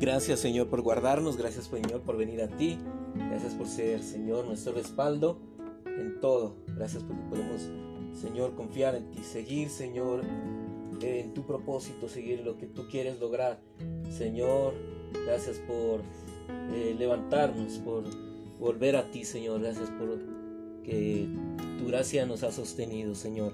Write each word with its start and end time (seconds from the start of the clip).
Gracias 0.00 0.40
Señor 0.40 0.68
por 0.68 0.80
guardarnos, 0.80 1.36
gracias 1.36 1.66
Señor 1.66 2.00
por 2.00 2.16
venir 2.16 2.40
a 2.40 2.48
ti, 2.48 2.78
gracias 3.14 3.52
por 3.52 3.66
ser 3.66 4.02
Señor 4.02 4.46
nuestro 4.46 4.72
respaldo 4.72 5.38
en 5.84 6.18
todo, 6.20 6.56
gracias 6.68 7.04
porque 7.04 7.22
podemos 7.28 7.68
Señor 8.18 8.54
confiar 8.54 8.94
en 8.94 9.10
ti, 9.10 9.22
seguir 9.22 9.68
Señor 9.68 10.22
en 11.02 11.34
tu 11.34 11.44
propósito, 11.46 12.08
seguir 12.08 12.40
lo 12.40 12.56
que 12.56 12.66
tú 12.66 12.88
quieres 12.88 13.20
lograr. 13.20 13.60
Señor, 14.10 14.72
gracias 15.26 15.58
por 15.58 16.00
eh, 16.72 16.96
levantarnos, 16.98 17.74
por 17.80 18.04
volver 18.58 18.96
a 18.96 19.10
ti 19.10 19.26
Señor, 19.26 19.60
gracias 19.60 19.90
por 19.90 20.18
que 20.82 21.28
tu 21.78 21.88
gracia 21.88 22.24
nos 22.24 22.42
ha 22.42 22.52
sostenido 22.52 23.14
Señor. 23.14 23.52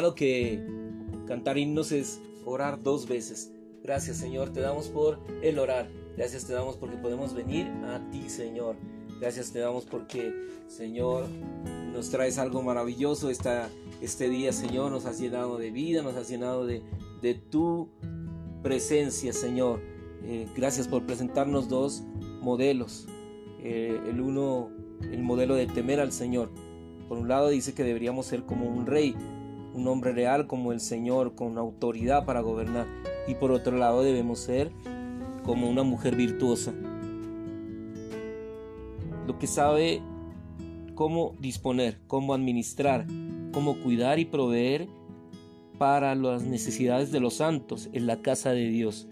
Hermano 0.00 0.14
que 0.14 0.58
cantar 1.26 1.58
himnos 1.58 1.92
es 1.92 2.22
orar 2.46 2.82
dos 2.82 3.06
veces. 3.06 3.52
Gracias 3.82 4.16
Señor, 4.16 4.50
te 4.50 4.60
damos 4.60 4.88
por 4.88 5.18
el 5.42 5.58
orar. 5.58 5.90
Gracias 6.16 6.46
te 6.46 6.54
damos 6.54 6.76
porque 6.76 6.96
podemos 6.96 7.34
venir 7.34 7.66
a 7.84 8.00
ti 8.10 8.30
Señor. 8.30 8.76
Gracias 9.20 9.52
te 9.52 9.58
damos 9.58 9.84
porque 9.84 10.32
Señor 10.68 11.26
nos 11.92 12.08
traes 12.08 12.38
algo 12.38 12.62
maravilloso 12.62 13.28
esta, 13.28 13.68
este 14.00 14.30
día 14.30 14.54
Señor. 14.54 14.90
Nos 14.90 15.04
has 15.04 15.20
llenado 15.20 15.58
de 15.58 15.70
vida, 15.70 16.00
nos 16.00 16.16
has 16.16 16.30
llenado 16.30 16.64
de, 16.64 16.82
de 17.20 17.34
tu 17.34 17.90
presencia 18.62 19.34
Señor. 19.34 19.80
Eh, 20.24 20.46
gracias 20.56 20.88
por 20.88 21.04
presentarnos 21.04 21.68
dos 21.68 22.04
modelos. 22.40 23.06
Eh, 23.62 24.00
el 24.08 24.22
uno, 24.22 24.70
el 25.02 25.22
modelo 25.22 25.56
de 25.56 25.66
temer 25.66 26.00
al 26.00 26.12
Señor. 26.12 26.50
Por 27.06 27.18
un 27.18 27.28
lado 27.28 27.50
dice 27.50 27.74
que 27.74 27.84
deberíamos 27.84 28.24
ser 28.24 28.44
como 28.44 28.66
un 28.66 28.86
rey, 28.86 29.14
un 29.74 29.86
hombre 29.88 30.12
real 30.12 30.46
como 30.46 30.72
el 30.72 30.80
Señor, 30.80 31.34
con 31.34 31.58
autoridad 31.58 32.24
para 32.24 32.40
gobernar. 32.40 32.86
Y 33.28 33.34
por 33.34 33.52
otro 33.52 33.76
lado 33.76 34.02
debemos 34.02 34.40
ser 34.40 34.70
como 35.44 35.68
una 35.68 35.82
mujer 35.82 36.16
virtuosa, 36.16 36.72
lo 39.26 39.38
que 39.38 39.46
sabe 39.46 40.02
cómo 40.94 41.34
disponer, 41.38 41.98
cómo 42.06 42.34
administrar, 42.34 43.06
cómo 43.52 43.80
cuidar 43.80 44.18
y 44.18 44.26
proveer 44.26 44.88
para 45.78 46.14
las 46.14 46.42
necesidades 46.42 47.10
de 47.10 47.20
los 47.20 47.34
santos 47.34 47.88
en 47.92 48.06
la 48.06 48.20
casa 48.20 48.52
de 48.52 48.68
Dios. 48.68 49.08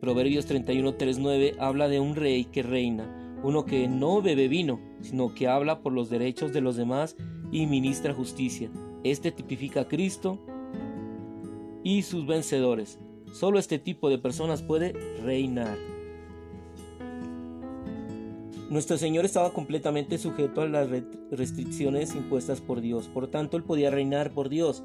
Proverbios 0.00 0.50
31.39 0.50 1.56
habla 1.58 1.88
de 1.88 2.00
un 2.00 2.16
rey 2.16 2.44
que 2.46 2.62
reina, 2.62 3.38
uno 3.42 3.64
que 3.64 3.88
no 3.88 4.22
bebe 4.22 4.48
vino, 4.48 4.80
sino 5.00 5.34
que 5.34 5.48
habla 5.48 5.80
por 5.80 5.92
los 5.92 6.08
derechos 6.08 6.52
de 6.52 6.60
los 6.60 6.76
demás 6.76 7.16
y 7.50 7.66
ministra 7.66 8.14
justicia. 8.14 8.70
Este 9.04 9.32
tipifica 9.32 9.80
a 9.80 9.88
Cristo 9.88 10.38
y 11.82 12.02
sus 12.02 12.26
vencedores. 12.26 12.98
Solo 13.32 13.58
este 13.58 13.78
tipo 13.78 14.10
de 14.10 14.18
personas 14.18 14.62
puede 14.62 14.92
reinar. 15.22 15.76
Nuestro 18.70 18.96
Señor 18.96 19.24
estaba 19.24 19.52
completamente 19.52 20.16
sujeto 20.18 20.62
a 20.62 20.66
las 20.66 20.88
restricciones 21.30 22.14
impuestas 22.14 22.60
por 22.60 22.80
Dios, 22.80 23.08
por 23.08 23.26
tanto 23.26 23.56
Él 23.56 23.64
podía 23.64 23.90
reinar 23.90 24.32
por 24.32 24.48
Dios. 24.48 24.82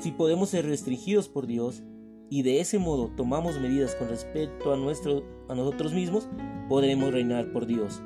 Si 0.00 0.10
podemos 0.10 0.48
ser 0.48 0.66
restringidos 0.66 1.28
por 1.28 1.46
Dios 1.46 1.82
y 2.30 2.42
de 2.42 2.60
ese 2.60 2.78
modo 2.78 3.10
tomamos 3.16 3.60
medidas 3.60 3.94
con 3.94 4.08
respecto 4.08 4.72
a, 4.72 4.74
a 4.74 5.54
nosotros 5.54 5.92
mismos, 5.92 6.28
podremos 6.68 7.12
reinar 7.12 7.52
por 7.52 7.66
Dios. 7.66 8.00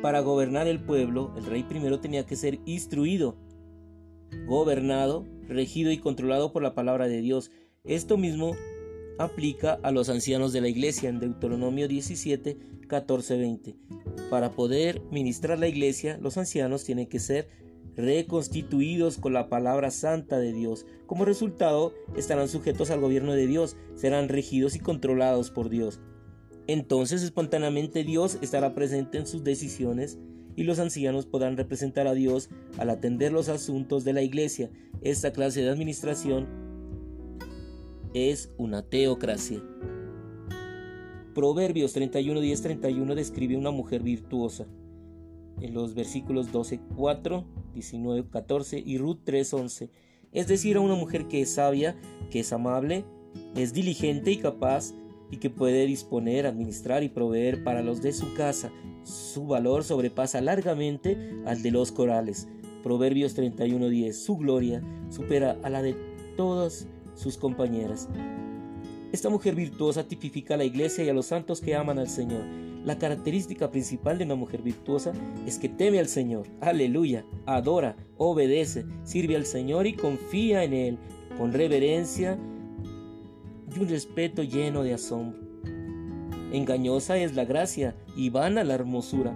Para 0.00 0.20
gobernar 0.20 0.66
el 0.66 0.80
pueblo, 0.80 1.32
el 1.36 1.44
rey 1.44 1.62
primero 1.62 2.00
tenía 2.00 2.24
que 2.24 2.36
ser 2.36 2.60
instruido 2.66 3.36
gobernado, 4.46 5.26
regido 5.48 5.90
y 5.90 5.98
controlado 5.98 6.52
por 6.52 6.62
la 6.62 6.74
palabra 6.74 7.08
de 7.08 7.20
Dios. 7.20 7.50
Esto 7.84 8.16
mismo 8.16 8.56
aplica 9.18 9.78
a 9.82 9.90
los 9.90 10.08
ancianos 10.08 10.52
de 10.52 10.60
la 10.60 10.68
iglesia 10.68 11.08
en 11.08 11.20
Deuteronomio 11.20 11.88
17, 11.88 12.58
14, 12.88 13.36
20. 13.36 13.76
Para 14.30 14.52
poder 14.52 15.02
ministrar 15.10 15.58
la 15.58 15.68
iglesia, 15.68 16.18
los 16.20 16.36
ancianos 16.36 16.84
tienen 16.84 17.06
que 17.06 17.18
ser 17.18 17.48
reconstituidos 17.96 19.18
con 19.18 19.32
la 19.32 19.48
palabra 19.48 19.90
santa 19.90 20.38
de 20.38 20.52
Dios. 20.52 20.86
Como 21.06 21.24
resultado, 21.24 21.94
estarán 22.16 22.48
sujetos 22.48 22.90
al 22.90 23.00
gobierno 23.00 23.34
de 23.34 23.46
Dios, 23.46 23.76
serán 23.94 24.28
regidos 24.28 24.74
y 24.74 24.80
controlados 24.80 25.50
por 25.50 25.68
Dios. 25.68 26.00
Entonces 26.66 27.22
espontáneamente 27.22 28.04
Dios 28.04 28.38
estará 28.40 28.74
presente 28.74 29.18
en 29.18 29.26
sus 29.26 29.44
decisiones 29.44 30.18
y 30.56 30.64
los 30.64 30.78
ancianos 30.78 31.26
podrán 31.26 31.56
representar 31.56 32.06
a 32.06 32.14
Dios 32.14 32.50
al 32.78 32.90
atender 32.90 33.32
los 33.32 33.48
asuntos 33.48 34.04
de 34.04 34.12
la 34.12 34.22
iglesia. 34.22 34.70
Esta 35.00 35.32
clase 35.32 35.62
de 35.62 35.70
administración 35.70 36.46
es 38.14 38.52
una 38.58 38.82
teocracia. 38.82 39.62
Proverbios 41.34 41.92
31, 41.92 42.40
10, 42.40 42.62
31 42.62 43.14
describe 43.16 43.56
una 43.56 43.72
mujer 43.72 44.02
virtuosa. 44.02 44.66
En 45.60 45.74
los 45.74 45.94
versículos 45.94 46.52
12, 46.52 46.80
4, 46.96 47.44
19, 47.74 48.28
14 48.30 48.82
y 48.84 48.98
Ruth 48.98 49.18
3, 49.24 49.54
11. 49.54 49.90
Es 50.32 50.46
decir, 50.46 50.76
a 50.76 50.80
una 50.80 50.94
mujer 50.94 51.26
que 51.26 51.42
es 51.42 51.54
sabia, 51.54 51.96
que 52.30 52.40
es 52.40 52.52
amable, 52.52 53.04
es 53.56 53.72
diligente 53.72 54.30
y 54.30 54.36
capaz 54.36 54.92
y 55.30 55.38
que 55.38 55.50
puede 55.50 55.86
disponer, 55.86 56.46
administrar 56.46 57.02
y 57.02 57.08
proveer 57.08 57.64
para 57.64 57.82
los 57.82 58.00
de 58.02 58.12
su 58.12 58.32
casa. 58.34 58.70
Su 59.04 59.46
valor 59.46 59.84
sobrepasa 59.84 60.40
largamente 60.40 61.42
al 61.46 61.62
de 61.62 61.70
los 61.70 61.92
corales. 61.92 62.48
Proverbios 62.82 63.34
31:10. 63.34 64.12
Su 64.12 64.36
gloria 64.36 64.82
supera 65.10 65.58
a 65.62 65.70
la 65.70 65.82
de 65.82 65.94
todas 66.36 66.88
sus 67.14 67.36
compañeras. 67.36 68.08
Esta 69.12 69.28
mujer 69.28 69.54
virtuosa 69.54 70.08
tipifica 70.08 70.54
a 70.54 70.56
la 70.56 70.64
iglesia 70.64 71.04
y 71.04 71.08
a 71.08 71.14
los 71.14 71.26
santos 71.26 71.60
que 71.60 71.76
aman 71.76 71.98
al 71.98 72.08
Señor. 72.08 72.44
La 72.84 72.98
característica 72.98 73.70
principal 73.70 74.18
de 74.18 74.24
una 74.24 74.34
mujer 74.34 74.60
virtuosa 74.60 75.12
es 75.46 75.58
que 75.58 75.68
teme 75.68 76.00
al 76.00 76.08
Señor, 76.08 76.48
aleluya, 76.60 77.24
adora, 77.46 77.96
obedece, 78.18 78.84
sirve 79.04 79.36
al 79.36 79.46
Señor 79.46 79.86
y 79.86 79.94
confía 79.94 80.64
en 80.64 80.72
Él 80.74 80.98
con 81.38 81.52
reverencia 81.52 82.38
y 83.74 83.78
un 83.78 83.88
respeto 83.88 84.42
lleno 84.42 84.82
de 84.82 84.94
asombro. 84.94 85.43
Engañosa 86.54 87.18
es 87.18 87.34
la 87.34 87.44
gracia 87.44 87.96
y 88.16 88.30
vana 88.30 88.62
la 88.62 88.74
hermosura. 88.74 89.34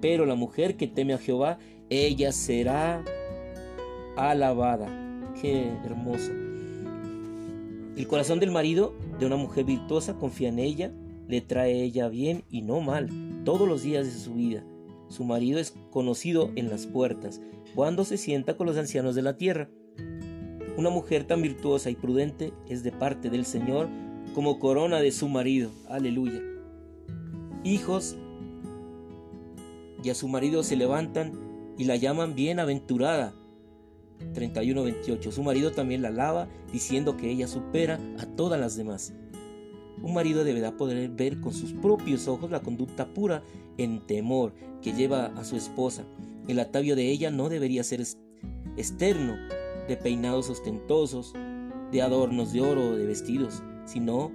Pero 0.00 0.24
la 0.24 0.34
mujer 0.34 0.78
que 0.78 0.86
teme 0.86 1.12
a 1.12 1.18
Jehová, 1.18 1.58
ella 1.90 2.32
será 2.32 3.04
alabada. 4.16 4.88
Qué 5.38 5.68
hermoso. 5.84 6.32
El 7.94 8.06
corazón 8.08 8.40
del 8.40 8.50
marido 8.50 8.94
de 9.18 9.26
una 9.26 9.36
mujer 9.36 9.66
virtuosa 9.66 10.14
confía 10.14 10.48
en 10.48 10.60
ella, 10.60 10.90
le 11.28 11.42
trae 11.42 11.82
ella 11.82 12.08
bien 12.08 12.42
y 12.48 12.62
no 12.62 12.80
mal 12.80 13.10
todos 13.44 13.68
los 13.68 13.82
días 13.82 14.06
de 14.06 14.18
su 14.18 14.32
vida. 14.32 14.64
Su 15.08 15.24
marido 15.24 15.58
es 15.58 15.74
conocido 15.90 16.52
en 16.56 16.70
las 16.70 16.86
puertas, 16.86 17.42
cuando 17.74 18.06
se 18.06 18.16
sienta 18.16 18.56
con 18.56 18.66
los 18.66 18.78
ancianos 18.78 19.14
de 19.14 19.22
la 19.22 19.36
tierra. 19.36 19.68
Una 20.78 20.88
mujer 20.88 21.24
tan 21.24 21.42
virtuosa 21.42 21.90
y 21.90 21.96
prudente 21.96 22.54
es 22.66 22.82
de 22.82 22.92
parte 22.92 23.28
del 23.28 23.44
Señor 23.44 23.90
como 24.32 24.58
corona 24.58 25.00
de 25.00 25.12
su 25.12 25.28
marido. 25.28 25.70
Aleluya. 25.88 26.40
Hijos 27.64 28.16
y 30.02 30.10
a 30.10 30.14
su 30.14 30.28
marido 30.28 30.62
se 30.62 30.76
levantan 30.76 31.32
y 31.78 31.84
la 31.84 31.96
llaman 31.96 32.34
bienaventurada. 32.34 33.34
31-28. 34.34 35.32
Su 35.32 35.42
marido 35.42 35.72
también 35.72 36.02
la 36.02 36.08
alaba 36.08 36.48
diciendo 36.72 37.16
que 37.16 37.30
ella 37.30 37.48
supera 37.48 37.98
a 38.18 38.26
todas 38.26 38.60
las 38.60 38.76
demás. 38.76 39.12
Un 40.00 40.14
marido 40.14 40.44
deberá 40.44 40.76
poder 40.76 41.08
ver 41.10 41.40
con 41.40 41.52
sus 41.52 41.72
propios 41.72 42.28
ojos 42.28 42.50
la 42.50 42.60
conducta 42.60 43.06
pura 43.06 43.42
en 43.78 44.00
temor 44.06 44.52
que 44.80 44.92
lleva 44.92 45.26
a 45.26 45.44
su 45.44 45.56
esposa. 45.56 46.04
El 46.48 46.58
atavio 46.58 46.96
de 46.96 47.10
ella 47.10 47.30
no 47.30 47.48
debería 47.48 47.84
ser 47.84 48.02
externo, 48.76 49.36
de 49.88 49.96
peinados 49.96 50.50
ostentosos, 50.50 51.34
de 51.90 52.02
adornos 52.02 52.52
de 52.52 52.60
oro 52.60 52.90
o 52.90 52.96
de 52.96 53.06
vestidos, 53.06 53.62
sino 53.84 54.32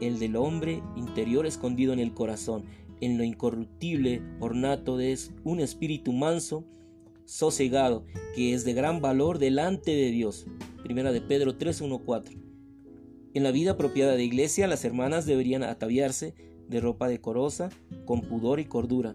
el 0.00 0.18
del 0.18 0.36
hombre 0.36 0.82
interior 0.96 1.46
escondido 1.46 1.92
en 1.92 1.98
el 1.98 2.14
corazón, 2.14 2.64
en 3.00 3.18
lo 3.18 3.24
incorruptible 3.24 4.22
ornato 4.40 4.96
de 4.96 5.18
un 5.44 5.60
espíritu 5.60 6.12
manso, 6.12 6.64
sosegado, 7.24 8.04
que 8.34 8.54
es 8.54 8.64
de 8.64 8.72
gran 8.72 9.00
valor 9.00 9.38
delante 9.38 9.90
de 9.90 10.10
Dios. 10.10 10.46
Primera 10.82 11.12
de 11.12 11.20
Pedro 11.20 11.58
3.1.4. 11.58 12.38
En 13.34 13.42
la 13.42 13.50
vida 13.50 13.72
apropiada 13.72 14.16
de 14.16 14.24
iglesia, 14.24 14.66
las 14.66 14.84
hermanas 14.84 15.26
deberían 15.26 15.62
ataviarse 15.62 16.34
de 16.68 16.80
ropa 16.80 17.08
decorosa, 17.08 17.70
con 18.04 18.22
pudor 18.22 18.60
y 18.60 18.64
cordura. 18.64 19.14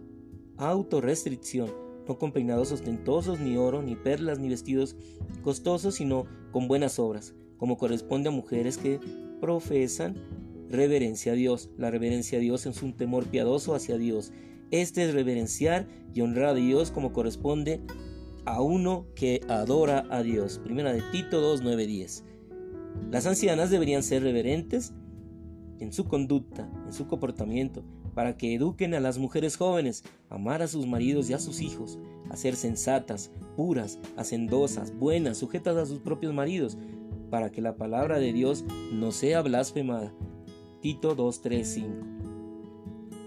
Autorrestricción, 0.57 1.71
no 2.07 2.17
con 2.17 2.31
peinados 2.31 2.71
ostentosos, 2.71 3.39
ni 3.39 3.57
oro, 3.57 3.81
ni 3.81 3.95
perlas, 3.95 4.39
ni 4.39 4.49
vestidos 4.49 4.95
costosos, 5.41 5.95
sino 5.95 6.25
con 6.51 6.67
buenas 6.67 6.99
obras, 6.99 7.33
como 7.57 7.77
corresponde 7.77 8.29
a 8.29 8.31
mujeres 8.31 8.77
que 8.77 8.99
profesan 9.43 10.15
reverencia 10.69 11.33
a 11.33 11.35
Dios. 11.35 11.69
La 11.77 11.91
reverencia 11.91 12.37
a 12.37 12.41
Dios 12.41 12.65
es 12.65 12.81
un 12.81 12.93
temor 12.93 13.25
piadoso 13.25 13.75
hacia 13.75 13.97
Dios. 13.97 14.31
Este 14.71 15.03
es 15.03 15.13
reverenciar 15.13 15.85
y 16.13 16.21
honrar 16.21 16.45
a 16.45 16.53
Dios 16.53 16.91
como 16.91 17.11
corresponde 17.11 17.81
a 18.45 18.61
uno 18.61 19.05
que 19.15 19.41
adora 19.49 20.07
a 20.09 20.23
Dios. 20.23 20.61
Primera 20.63 20.93
de 20.93 21.01
Tito 21.11 21.41
2, 21.41 21.59
9, 21.61 21.87
10. 21.87 22.23
Las 23.11 23.25
ancianas 23.25 23.69
deberían 23.69 24.01
ser 24.01 24.23
reverentes 24.23 24.93
en 25.79 25.91
su 25.91 26.05
conducta, 26.05 26.71
en 26.85 26.93
su 26.93 27.07
comportamiento, 27.07 27.83
para 28.13 28.37
que 28.37 28.55
eduquen 28.55 28.93
a 28.93 29.01
las 29.01 29.17
mujeres 29.17 29.57
jóvenes 29.57 30.05
amar 30.29 30.61
a 30.61 30.69
sus 30.69 30.87
maridos 30.87 31.29
y 31.29 31.33
a 31.33 31.39
sus 31.39 31.59
hijos, 31.59 31.99
a 32.29 32.37
ser 32.37 32.55
sensatas, 32.55 33.29
puras, 33.57 33.99
hacendosas, 34.15 34.97
buenas, 34.97 35.37
sujetas 35.37 35.75
a 35.75 35.85
sus 35.85 35.99
propios 35.99 36.33
maridos, 36.33 36.77
para 37.33 37.51
que 37.51 37.61
la 37.61 37.77
palabra 37.77 38.19
de 38.19 38.31
Dios 38.31 38.63
no 38.91 39.11
sea 39.11 39.41
blasfemada. 39.41 40.13
Tito 40.81 41.15
2, 41.15 41.41
3, 41.41 41.67
5. 41.67 41.89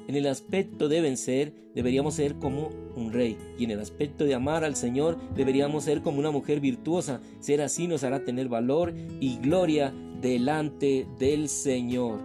En 0.07 0.15
el 0.15 0.29
aspecto 0.29 0.89
de 0.89 1.01
vencer, 1.01 1.53
deberíamos 1.75 2.15
ser 2.15 2.37
como 2.37 2.71
un 2.95 3.13
rey, 3.13 3.37
y 3.59 3.65
en 3.65 3.73
el 3.73 3.81
aspecto 3.81 4.25
de 4.25 4.37
amar 4.37 4.63
al 4.63 4.77
Señor, 4.77 5.19
deberíamos 5.35 5.83
ser 5.83 6.03
como 6.03 6.21
una 6.21 6.31
mujer 6.31 6.61
virtuosa. 6.61 7.21
Ser 7.41 7.61
así 7.61 7.89
nos 7.89 8.05
hará 8.05 8.25
tener 8.25 8.49
valor 8.49 8.95
y 9.19 9.39
gloria 9.39 9.93
delante 10.23 11.09
del 11.19 11.49
Señor. 11.49 12.21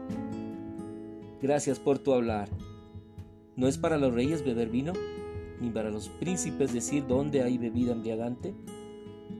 Gracias 1.42 1.80
por 1.80 1.98
tu 1.98 2.14
hablar. 2.14 2.48
¿No 3.56 3.68
es 3.68 3.80
para 3.80 3.98
los 3.98 4.14
reyes 4.14 4.46
beber 4.46 4.70
vino? 4.70 4.94
¿Ni 5.60 5.72
para 5.72 5.90
los 5.90 6.10
príncipes 6.10 6.74
decir 6.74 7.08
dónde 7.08 7.42
hay 7.42 7.58
bebida 7.58 7.94
embriagante? 7.94 8.54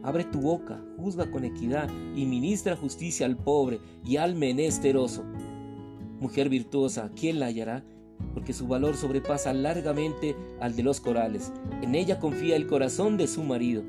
Abre 0.04 0.24
tu 0.26 0.40
boca, 0.40 0.84
juzga 0.98 1.30
con 1.30 1.46
equidad 1.46 1.90
y 2.16 2.26
ministra 2.26 2.76
justicia 2.76 3.26
al 3.26 3.38
pobre 3.38 3.80
y 4.06 4.18
al 4.18 4.36
menesteroso. 4.36 5.24
Mujer 6.20 6.50
virtuosa, 6.50 7.12
¿quién 7.16 7.40
la 7.40 7.48
hallará? 7.48 7.84
porque 8.34 8.54
su 8.54 8.68
valor 8.68 8.96
sobrepasa 8.96 9.54
largamente 9.54 10.36
al 10.60 10.76
de 10.76 10.84
los 10.84 11.00
corales. 11.02 11.52
En 11.82 11.96
ella 11.96 12.20
confía 12.20 12.56
el 12.56 12.68
corazón 12.68 13.18
de 13.18 13.28
su 13.28 13.44
marido, 13.44 13.84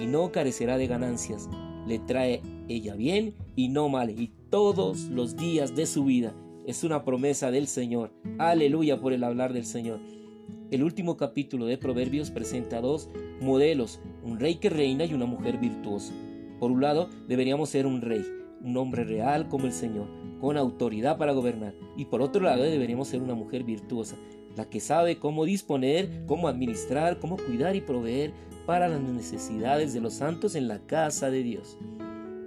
y 0.00 0.06
no 0.06 0.32
carecerá 0.32 0.76
de 0.76 0.86
ganancias. 0.86 1.48
Le 1.86 1.98
trae 2.00 2.42
ella 2.68 2.94
bien 2.94 3.34
y 3.54 3.68
no 3.68 3.88
mal, 3.88 4.10
y 4.10 4.32
todos 4.50 5.04
los 5.04 5.36
días 5.36 5.74
de 5.76 5.86
su 5.86 6.04
vida. 6.04 6.34
Es 6.66 6.84
una 6.84 7.04
promesa 7.04 7.50
del 7.50 7.68
Señor. 7.68 8.12
Aleluya 8.38 9.00
por 9.00 9.12
el 9.12 9.24
hablar 9.24 9.52
del 9.52 9.64
Señor. 9.64 10.00
El 10.68 10.82
último 10.82 11.16
capítulo 11.16 11.66
de 11.66 11.78
Proverbios 11.78 12.32
presenta 12.32 12.80
dos 12.80 13.08
modelos, 13.40 14.00
un 14.24 14.40
rey 14.40 14.56
que 14.56 14.68
reina 14.68 15.04
y 15.04 15.14
una 15.14 15.24
mujer 15.24 15.58
virtuosa. 15.58 16.12
Por 16.58 16.72
un 16.72 16.80
lado, 16.82 17.08
deberíamos 17.28 17.68
ser 17.68 17.86
un 17.86 18.00
rey, 18.00 18.26
un 18.64 18.76
hombre 18.76 19.04
real 19.04 19.48
como 19.48 19.66
el 19.66 19.72
Señor, 19.72 20.08
con 20.40 20.56
autoridad 20.56 21.18
para 21.18 21.34
gobernar. 21.34 21.72
Y 21.96 22.06
por 22.06 22.20
otro 22.20 22.42
lado, 22.42 22.64
deberíamos 22.64 23.06
ser 23.06 23.22
una 23.22 23.34
mujer 23.34 23.62
virtuosa, 23.62 24.16
la 24.56 24.68
que 24.68 24.80
sabe 24.80 25.20
cómo 25.20 25.44
disponer, 25.44 26.24
cómo 26.26 26.48
administrar, 26.48 27.20
cómo 27.20 27.36
cuidar 27.36 27.76
y 27.76 27.80
proveer 27.80 28.32
para 28.66 28.88
las 28.88 29.00
necesidades 29.00 29.94
de 29.94 30.00
los 30.00 30.14
santos 30.14 30.56
en 30.56 30.66
la 30.66 30.80
casa 30.80 31.30
de 31.30 31.44
Dios. 31.44 31.78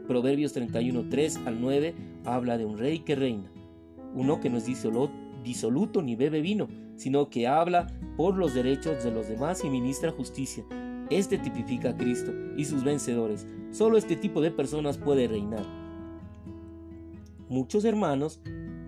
Proverbios 0.09 0.51
31, 0.51 1.07
3 1.09 1.37
al 1.45 1.61
9 1.61 1.95
habla 2.25 2.57
de 2.57 2.65
un 2.65 2.77
rey 2.77 2.99
que 2.99 3.15
reina, 3.15 3.49
uno 4.13 4.41
que 4.41 4.49
no 4.49 4.57
es 4.57 4.65
disoluto 4.65 6.01
ni 6.01 6.17
bebe 6.17 6.41
vino, 6.41 6.67
sino 6.99 7.29
que 7.29 7.47
habla 7.47 7.87
por 8.17 8.37
los 8.37 8.53
derechos 8.53 9.03
de 9.03 9.11
los 9.11 9.29
demás 9.29 9.63
y 9.63 9.69
ministra 9.69 10.11
justicia. 10.11 10.65
Este 11.09 11.37
tipifica 11.37 11.91
a 11.91 11.97
Cristo 11.97 12.33
y 12.57 12.65
sus 12.65 12.83
vencedores. 12.83 13.47
Solo 13.71 13.97
este 13.97 14.17
tipo 14.17 14.41
de 14.41 14.51
personas 14.51 14.97
puede 14.97 15.27
reinar. 15.27 15.65
Muchos 17.47 17.85
hermanos 17.85 18.41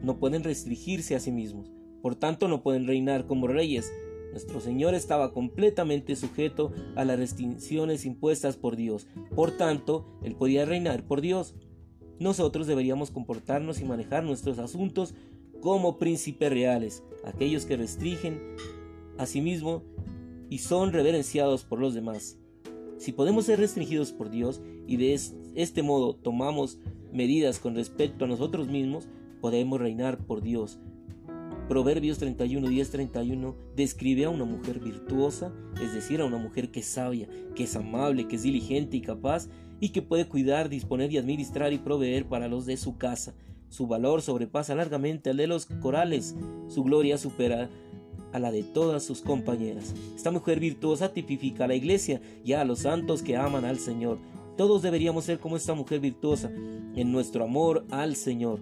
no 0.03 0.17
pueden 0.17 0.43
restringirse 0.43 1.15
a 1.15 1.19
sí 1.21 1.31
mismos, 1.31 1.71
por 2.01 2.15
tanto 2.15 2.49
no 2.49 2.61
pueden 2.61 2.85
reinar 2.85 3.27
como 3.27 3.47
reyes. 3.47 3.91
Nuestro 4.31 4.59
Señor 4.59 4.93
estaba 4.93 5.33
completamente 5.33 6.15
sujeto 6.15 6.73
a 6.95 7.05
las 7.05 7.17
restricciones 7.17 8.05
impuestas 8.05 8.57
por 8.57 8.75
Dios, 8.75 9.07
por 9.35 9.51
tanto, 9.51 10.05
Él 10.21 10.35
podía 10.35 10.65
reinar 10.65 11.05
por 11.05 11.21
Dios. 11.21 11.55
Nosotros 12.19 12.67
deberíamos 12.67 13.09
comportarnos 13.09 13.79
y 13.81 13.85
manejar 13.85 14.23
nuestros 14.23 14.59
asuntos 14.59 15.15
como 15.61 15.97
príncipes 15.97 16.49
reales, 16.49 17.03
aquellos 17.23 17.65
que 17.65 17.77
restringen 17.77 18.41
a 19.17 19.25
sí 19.25 19.41
mismos 19.41 19.83
y 20.49 20.57
son 20.57 20.91
reverenciados 20.91 21.63
por 21.63 21.79
los 21.79 21.93
demás. 21.93 22.37
Si 22.97 23.13
podemos 23.13 23.45
ser 23.45 23.59
restringidos 23.59 24.11
por 24.11 24.29
Dios 24.29 24.61
y 24.85 24.97
de 24.97 25.17
este 25.55 25.81
modo 25.81 26.15
tomamos 26.15 26.77
medidas 27.13 27.59
con 27.59 27.75
respecto 27.75 28.25
a 28.25 28.27
nosotros 28.27 28.67
mismos, 28.67 29.07
podemos 29.39 29.79
reinar 29.79 30.17
por 30.17 30.41
Dios. 30.41 30.79
Proverbios 31.67 32.17
31, 32.17 32.67
10, 32.67 32.89
31 32.89 33.55
describe 33.75 34.25
a 34.25 34.29
una 34.29 34.43
mujer 34.43 34.79
virtuosa, 34.79 35.53
es 35.81 35.93
decir, 35.93 36.19
a 36.19 36.25
una 36.25 36.37
mujer 36.37 36.69
que 36.69 36.81
es 36.81 36.87
sabia, 36.87 37.29
que 37.55 37.63
es 37.63 37.75
amable, 37.75 38.27
que 38.27 38.35
es 38.35 38.43
diligente 38.43 38.97
y 38.97 39.01
capaz, 39.01 39.47
y 39.79 39.89
que 39.89 40.01
puede 40.01 40.27
cuidar, 40.27 40.69
disponer 40.69 41.11
y 41.11 41.17
administrar 41.17 41.71
y 41.71 41.77
proveer 41.77 42.25
para 42.27 42.47
los 42.47 42.65
de 42.65 42.77
su 42.77 42.97
casa. 42.97 43.33
Su 43.71 43.87
valor 43.87 44.21
sobrepasa 44.21 44.75
largamente 44.75 45.29
al 45.29 45.37
de 45.37 45.47
los 45.47 45.65
corales, 45.65 46.35
su 46.67 46.83
gloria 46.83 47.17
supera 47.17 47.69
a 48.33 48.39
la 48.39 48.51
de 48.51 48.63
todas 48.63 49.01
sus 49.01 49.21
compañeras. 49.21 49.95
Esta 50.13 50.29
mujer 50.29 50.59
virtuosa 50.59 51.13
tipifica 51.13 51.63
a 51.63 51.67
la 51.69 51.75
iglesia 51.75 52.21
y 52.43 52.51
a 52.51 52.65
los 52.65 52.79
santos 52.79 53.23
que 53.23 53.37
aman 53.37 53.63
al 53.63 53.79
Señor. 53.79 54.17
Todos 54.57 54.81
deberíamos 54.81 55.23
ser 55.23 55.39
como 55.39 55.55
esta 55.55 55.73
mujer 55.73 56.01
virtuosa 56.01 56.51
en 56.51 57.13
nuestro 57.13 57.45
amor 57.45 57.85
al 57.91 58.17
Señor. 58.17 58.59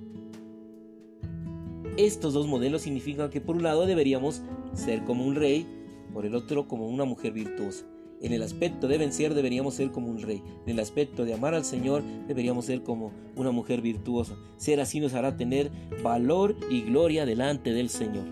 Estos 1.97 2.35
dos 2.35 2.45
modelos 2.45 2.83
significan 2.83 3.31
que 3.31 3.41
por 3.41 3.55
un 3.55 3.63
lado 3.63 3.87
deberíamos 3.87 4.43
ser 4.75 5.05
como 5.05 5.25
un 5.25 5.33
rey, 5.33 5.65
por 6.13 6.27
el 6.27 6.35
otro 6.35 6.67
como 6.67 6.87
una 6.87 7.05
mujer 7.05 7.33
virtuosa. 7.33 7.83
En 8.21 8.33
el 8.33 8.43
aspecto 8.43 8.87
de 8.89 8.97
vencer 8.97 9.33
deberíamos 9.33 9.75
ser 9.75 9.91
como 9.91 10.09
un 10.09 10.21
rey. 10.21 10.43
En 10.65 10.73
el 10.73 10.79
aspecto 10.79 11.23
de 11.23 11.33
amar 11.33 11.53
al 11.53 11.63
Señor 11.63 12.03
deberíamos 12.27 12.65
ser 12.65 12.83
como 12.83 13.13
una 13.35 13.51
mujer 13.51 13.81
virtuosa. 13.81 14.35
Ser 14.57 14.81
así 14.81 14.99
nos 14.99 15.13
hará 15.13 15.37
tener 15.37 15.71
valor 16.03 16.57
y 16.69 16.81
gloria 16.81 17.25
delante 17.25 17.71
del 17.71 17.89
Señor. 17.89 18.25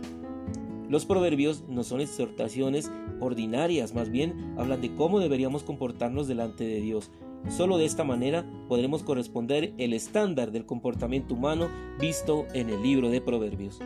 Los 0.90 1.06
proverbios 1.06 1.64
no 1.70 1.84
son 1.84 2.02
exhortaciones 2.02 2.92
ordinarias, 3.20 3.94
más 3.94 4.10
bien 4.10 4.54
hablan 4.58 4.82
de 4.82 4.94
cómo 4.96 5.20
deberíamos 5.20 5.64
comportarnos 5.64 6.28
delante 6.28 6.66
de 6.66 6.82
Dios. 6.82 7.12
Solo 7.50 7.78
de 7.78 7.86
esta 7.86 8.04
manera 8.04 8.46
podremos 8.68 9.04
corresponder 9.04 9.74
el 9.78 9.94
estándar 9.94 10.52
del 10.52 10.66
comportamiento 10.66 11.34
humano 11.34 11.70
visto 12.00 12.46
en 12.54 12.70
el 12.70 12.82
libro 12.82 13.10
de 13.10 13.22
Proverbios. 13.22 13.80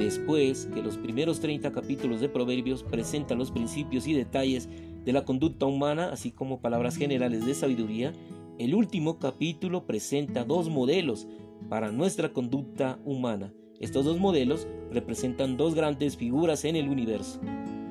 Después 0.00 0.66
que 0.72 0.82
los 0.82 0.96
primeros 0.96 1.40
30 1.40 1.72
capítulos 1.72 2.22
de 2.22 2.30
Proverbios 2.30 2.82
presentan 2.82 3.36
los 3.36 3.50
principios 3.50 4.06
y 4.06 4.14
detalles 4.14 4.66
de 5.04 5.12
la 5.12 5.26
conducta 5.26 5.66
humana, 5.66 6.08
así 6.10 6.30
como 6.30 6.62
palabras 6.62 6.96
generales 6.96 7.44
de 7.44 7.52
sabiduría, 7.52 8.14
el 8.58 8.74
último 8.74 9.18
capítulo 9.18 9.84
presenta 9.84 10.44
dos 10.44 10.70
modelos 10.70 11.28
para 11.68 11.92
nuestra 11.92 12.32
conducta 12.32 12.98
humana. 13.04 13.52
Estos 13.78 14.06
dos 14.06 14.18
modelos 14.18 14.66
representan 14.90 15.58
dos 15.58 15.74
grandes 15.74 16.16
figuras 16.16 16.64
en 16.64 16.76
el 16.76 16.88
universo, 16.88 17.38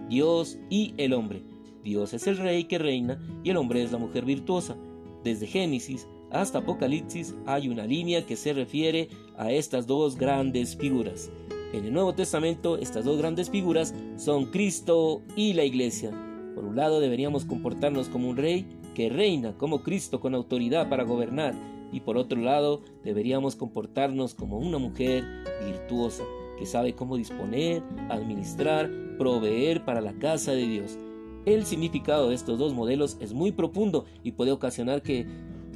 Dios 0.10 0.58
y 0.72 0.96
el 0.98 1.14
hombre. 1.14 1.44
Dios 1.84 2.16
es 2.16 2.26
el 2.26 2.38
rey 2.38 2.64
que 2.64 2.80
reina 2.80 3.22
y 3.44 3.52
el 3.52 3.58
hombre 3.58 3.84
es 3.84 3.92
la 3.92 4.00
mujer 4.00 4.26
virtuosa. 4.26 4.76
Desde 5.24 5.46
Génesis 5.46 6.08
hasta 6.32 6.58
Apocalipsis 6.58 7.36
hay 7.46 7.70
una 7.70 7.86
línea 7.86 8.26
que 8.26 8.36
se 8.36 8.54
refiere 8.54 9.10
a 9.38 9.52
estas 9.52 9.86
dos 9.86 10.18
grandes 10.18 10.76
figuras. 10.76 11.30
En 11.72 11.86
el 11.86 11.94
Nuevo 11.94 12.16
Testamento 12.16 12.80
estas 12.80 13.06
dos 13.06 13.20
grandes 13.20 13.52
figuras 13.52 13.94
son 14.18 14.46
Cristo 14.46 15.22
y 15.36 15.54
la 15.54 15.64
Iglesia. 15.64 16.10
Por 16.56 16.66
un 16.66 16.76
lado 16.76 17.00
deberíamos 17.00 17.46
comportarnos 17.46 18.10
como 18.10 18.28
un 18.28 18.38
rey 18.38 18.66
que 18.96 19.10
reina 19.10 19.54
como 19.56 19.84
Cristo 19.84 20.20
con 20.20 20.34
autoridad 20.34 20.90
para 20.90 21.04
gobernar 21.04 21.54
y 21.92 22.00
por 22.00 22.18
otro 22.18 22.42
lado 22.42 22.82
deberíamos 23.04 23.56
comportarnos 23.56 24.34
como 24.34 24.58
una 24.58 24.80
mujer 24.80 25.24
virtuosa 25.64 26.24
que 26.58 26.66
sabe 26.66 26.94
cómo 26.94 27.18
disponer, 27.18 27.84
administrar, 28.10 28.90
proveer 29.20 29.86
para 29.86 30.02
la 30.02 30.14
casa 30.14 30.54
de 30.54 30.68
Dios. 30.68 30.98
El 31.46 31.66
significado 31.66 32.30
de 32.30 32.36
estos 32.36 32.58
dos 32.58 32.74
modelos 32.74 33.16
es 33.20 33.34
muy 33.34 33.52
profundo 33.52 34.06
y 34.24 34.32
puede 34.32 34.52
ocasionar 34.52 35.04
que 35.04 35.28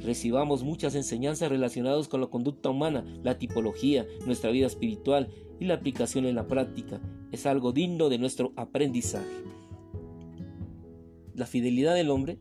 recibamos 0.04 0.62
muchas 0.62 0.94
enseñanzas 0.94 1.48
relacionadas 1.48 2.08
con 2.08 2.20
la 2.20 2.28
conducta 2.28 2.70
humana, 2.70 3.04
la 3.22 3.38
tipología, 3.38 4.06
nuestra 4.26 4.50
vida 4.50 4.66
espiritual 4.66 5.28
y 5.58 5.64
la 5.64 5.74
aplicación 5.74 6.26
en 6.26 6.34
la 6.34 6.46
práctica. 6.46 7.00
Es 7.32 7.46
algo 7.46 7.72
digno 7.72 8.08
de 8.08 8.18
nuestro 8.18 8.52
aprendizaje. 8.56 9.42
La 11.34 11.46
fidelidad 11.46 11.94
del 11.94 12.10
hombre 12.10 12.38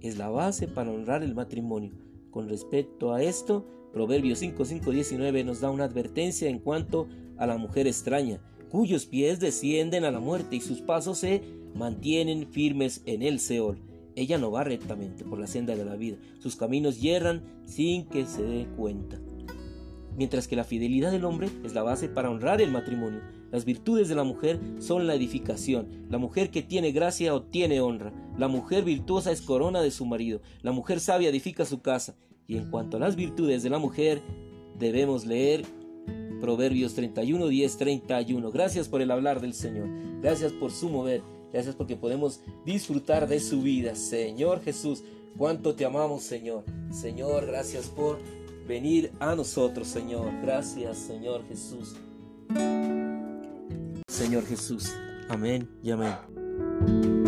es 0.00 0.18
la 0.18 0.28
base 0.28 0.68
para 0.68 0.90
honrar 0.90 1.22
el 1.22 1.34
matrimonio. 1.34 1.94
Con 2.30 2.48
respecto 2.48 3.12
a 3.12 3.22
esto, 3.22 3.66
Proverbios 3.92 4.40
5, 4.40 4.64
19 4.90 5.44
nos 5.44 5.60
da 5.60 5.70
una 5.70 5.84
advertencia 5.84 6.48
en 6.48 6.58
cuanto 6.58 7.08
a 7.38 7.46
la 7.46 7.56
mujer 7.56 7.86
extraña, 7.86 8.40
cuyos 8.70 9.06
pies 9.06 9.38
descienden 9.38 10.04
a 10.04 10.10
la 10.10 10.20
muerte 10.20 10.56
y 10.56 10.60
sus 10.60 10.80
pasos 10.80 11.18
se 11.18 11.42
mantienen 11.74 12.48
firmes 12.50 13.02
en 13.06 13.22
el 13.22 13.38
Seol. 13.38 13.78
Ella 14.16 14.38
no 14.38 14.50
va 14.50 14.64
rectamente 14.64 15.24
por 15.24 15.38
la 15.38 15.46
senda 15.46 15.74
de 15.74 15.84
la 15.84 15.96
vida, 15.96 16.16
sus 16.38 16.56
caminos 16.56 17.00
yerran 17.00 17.42
sin 17.64 18.06
que 18.06 18.26
se 18.26 18.42
dé 18.42 18.66
cuenta. 18.76 19.18
Mientras 20.16 20.46
que 20.46 20.56
la 20.56 20.64
fidelidad 20.64 21.10
del 21.10 21.24
hombre 21.24 21.48
es 21.64 21.74
la 21.74 21.82
base 21.82 22.08
para 22.08 22.30
honrar 22.30 22.60
el 22.60 22.70
matrimonio, 22.70 23.20
las 23.50 23.64
virtudes 23.64 24.08
de 24.08 24.14
la 24.14 24.24
mujer 24.24 24.60
son 24.78 25.06
la 25.06 25.14
edificación. 25.14 26.06
La 26.10 26.18
mujer 26.18 26.50
que 26.50 26.62
tiene 26.62 26.92
gracia 26.92 27.34
obtiene 27.34 27.80
honra. 27.80 28.12
La 28.36 28.48
mujer 28.48 28.84
virtuosa 28.84 29.30
es 29.30 29.42
corona 29.42 29.80
de 29.80 29.90
su 29.90 30.06
marido. 30.06 30.40
La 30.62 30.72
mujer 30.72 30.98
sabia 31.00 31.28
edifica 31.28 31.64
su 31.64 31.80
casa. 31.80 32.16
Y 32.46 32.56
en 32.56 32.70
cuanto 32.70 32.96
a 32.96 33.00
las 33.00 33.16
virtudes 33.16 33.62
de 33.62 33.70
la 33.70 33.78
mujer, 33.78 34.22
debemos 34.78 35.24
leer 35.24 35.64
Proverbios 36.40 36.94
31, 36.94 37.46
10, 37.46 37.76
31. 37.76 38.50
Gracias 38.50 38.88
por 38.88 39.00
el 39.00 39.10
hablar 39.10 39.40
del 39.40 39.54
Señor. 39.54 39.88
Gracias 40.20 40.52
por 40.52 40.72
su 40.72 40.88
mover. 40.88 41.22
Gracias 41.54 41.76
porque 41.76 41.94
podemos 41.94 42.40
disfrutar 42.66 43.28
de 43.28 43.38
su 43.38 43.62
vida. 43.62 43.94
Señor 43.94 44.60
Jesús, 44.60 45.04
cuánto 45.38 45.72
te 45.76 45.84
amamos, 45.84 46.24
Señor. 46.24 46.64
Señor, 46.90 47.46
gracias 47.46 47.86
por 47.86 48.18
venir 48.66 49.12
a 49.20 49.36
nosotros, 49.36 49.86
Señor. 49.86 50.32
Gracias, 50.42 50.98
Señor 50.98 51.46
Jesús. 51.46 51.94
Señor 54.08 54.44
Jesús. 54.46 54.92
Amén 55.28 55.70
y 55.80 55.92
amén. 55.92 57.23